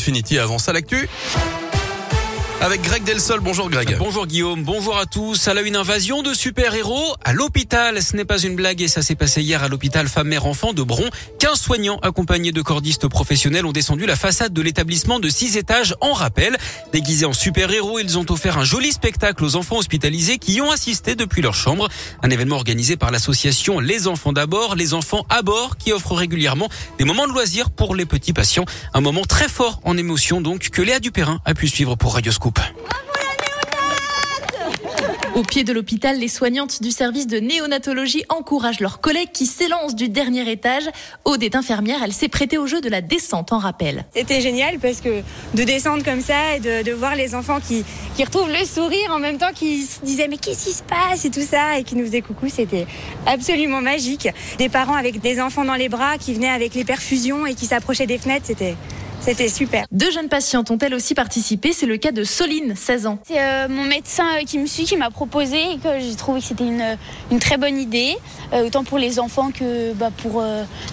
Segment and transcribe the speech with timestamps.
[0.00, 1.10] Infinity avance à l'actu
[2.60, 3.40] avec Greg Delsol.
[3.40, 3.96] Bonjour Greg.
[3.98, 5.48] Bonjour Guillaume, bonjour à tous.
[5.48, 8.02] À la une invasion de super-héros à l'hôpital.
[8.02, 11.08] Ce n'est pas une blague et ça s'est passé hier à l'hôpital femme-mère-enfant de Bron.
[11.38, 15.94] 15 soignants accompagnés de cordistes professionnels ont descendu la façade de l'établissement de 6 étages
[16.00, 16.56] en rappel.
[16.92, 20.70] Déguisés en super-héros, ils ont offert un joli spectacle aux enfants hospitalisés qui y ont
[20.70, 21.88] assisté depuis leur chambre.
[22.22, 26.68] Un événement organisé par l'association Les Enfants d'abord, Les Enfants à bord qui offre régulièrement
[26.98, 28.66] des moments de loisirs pour les petits patients.
[28.92, 32.14] Un moment très fort en émotion donc que Léa Dupérin a pu suivre pour
[35.40, 39.94] Au pied de l'hôpital, les soignantes du service de néonatologie encouragent leurs collègues qui s'élancent
[39.94, 40.82] du dernier étage.
[41.24, 44.04] Aude est infirmière, elle s'est prêtée au jeu de la descente en rappel.
[44.14, 45.22] C'était génial parce que
[45.54, 47.84] de descendre comme ça et de, voir les enfants qui,
[48.16, 51.24] qui retrouvent le sourire en même temps qui se disaient mais qu'est-ce qui se passe
[51.24, 52.86] et tout ça et qui nous faisaient coucou, c'était
[53.24, 54.28] absolument magique.
[54.58, 57.66] Des parents avec des enfants dans les bras qui venaient avec les perfusions et qui
[57.66, 58.74] s'approchaient des fenêtres, c'était
[59.20, 59.84] c'était super.
[59.92, 61.72] Deux jeunes patientes ont elles aussi participé?
[61.72, 63.18] C'est le cas de Soline, 16 ans.
[63.26, 66.40] C'est euh, mon médecin euh, qui me suit qui m'a proposé et que j'ai trouvé
[66.40, 66.96] que c'était une,
[67.30, 68.16] une, très bonne idée,
[68.52, 70.42] euh, autant pour les enfants que bah, pour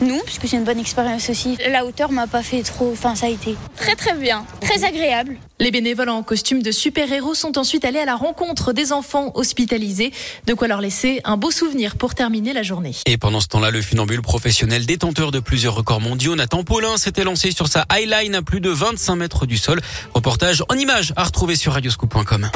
[0.00, 1.56] nous, puisque c'est une bonne expérience aussi.
[1.70, 2.90] La hauteur m'a pas fait trop.
[2.92, 5.36] Enfin, ça a été très très bien, très agréable.
[5.58, 10.12] Les bénévoles en costume de super-héros sont ensuite allés à la rencontre des enfants hospitalisés.
[10.46, 12.92] De quoi leur laisser un beau souvenir pour terminer la journée.
[13.06, 17.24] Et pendant ce temps-là, le funambule professionnel détenteur de plusieurs records mondiaux, Nathan Paulin, s'était
[17.24, 19.80] lancé sur sa highlight à plus de 25 mètres du sol.
[20.14, 22.50] Reportage en images à retrouver sur radioscoop.com.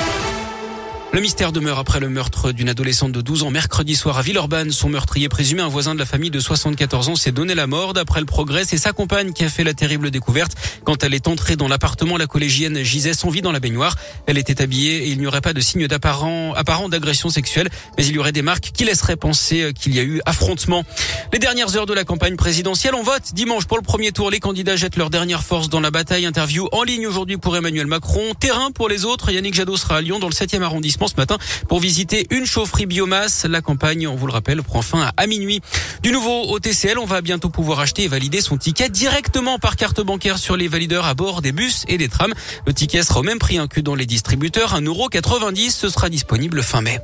[1.12, 4.70] Le mystère demeure après le meurtre d'une adolescente de 12 ans mercredi soir à Villeurbanne.
[4.70, 7.94] Son meurtrier présumé, un voisin de la famille de 74 ans, s'est donné la mort.
[7.94, 10.52] D'après le progrès, c'est sa compagne qui a fait la terrible découverte.
[10.84, 13.96] Quand elle est entrée dans l'appartement, la collégienne gisait sans vie dans la baignoire.
[14.26, 18.06] Elle était habillée et il n'y aurait pas de signe d'apparent apparent d'agression sexuelle, mais
[18.06, 20.84] il y aurait des marques qui laisseraient penser qu'il y a eu affrontement.
[21.32, 24.30] Les dernières heures de la campagne présidentielle, on vote dimanche pour le premier tour.
[24.30, 26.24] Les candidats jettent leur dernière force dans la bataille.
[26.24, 28.32] Interview en ligne aujourd'hui pour Emmanuel Macron.
[28.38, 29.32] Terrain pour les autres.
[29.32, 32.86] Yannick Jadot sera à Lyon dans le 7e arrondissement ce matin pour visiter une chaufferie
[32.86, 33.44] biomasse.
[33.44, 35.60] La campagne, on vous le rappelle, prend fin à minuit.
[36.02, 39.76] Du nouveau au TCL, on va bientôt pouvoir acheter et valider son ticket directement par
[39.76, 42.34] carte bancaire sur les valideurs à bord des bus et des trams.
[42.66, 45.70] Le ticket sera au même prix que dans les distributeurs, 1,90€.
[45.70, 47.00] Ce sera disponible fin mai.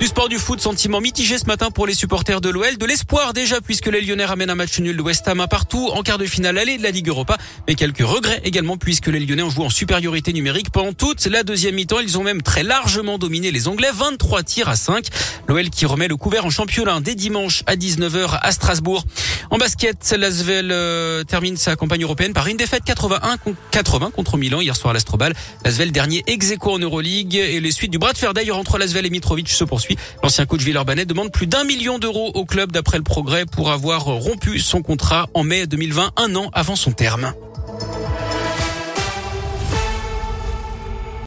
[0.00, 2.76] Du sport du foot, sentiment mitigé ce matin pour les supporters de l'OL.
[2.78, 5.88] De l'espoir déjà puisque les Lyonnais ramènent un match nul de West Ham à partout
[5.92, 7.38] en quart de finale allée de la Ligue Europa.
[7.68, 11.44] Mais quelques regrets également puisque les Lyonnais ont joué en supériorité numérique pendant toute la
[11.44, 12.00] deuxième mi-temps.
[12.00, 13.90] Ils ont même très largement dominé les Anglais.
[13.94, 15.06] 23 tirs à 5.
[15.46, 19.04] L'OL qui remet le couvert en championnat dès dimanche à 19h à Strasbourg.
[19.50, 23.36] En basket, Lasvel euh, termine sa campagne européenne par une défaite 81
[23.70, 25.34] 80 contre Milan hier soir à l'Astrobal.
[25.64, 29.06] Lasvel dernier ex en Euroleague et les suites du bras de fer d'ailleurs entre Lasvel
[29.06, 29.83] et Mitrovic se poursuivent.
[30.22, 34.04] L'ancien coach Villeurbanais demande plus d'un million d'euros au club d'après le progrès pour avoir
[34.04, 37.32] rompu son contrat en mai 2020, un an avant son terme.